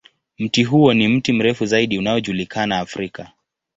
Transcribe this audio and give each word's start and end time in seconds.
Mti 0.39 0.63
huo 0.63 0.93
ni 0.93 1.07
mti 1.07 1.33
mrefu 1.33 1.65
zaidi 1.65 1.97
unaojulikana 1.97 2.79
Afrika. 2.79 3.31